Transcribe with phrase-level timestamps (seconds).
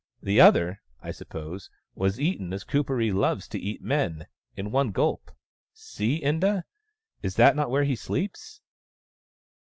[0.23, 4.25] "The other, I suppose, was eaten as Kuperee loves to eat men,
[4.57, 5.29] in one gulp.
[5.73, 6.63] See, Inda—
[7.21, 8.61] is not that where he sleeps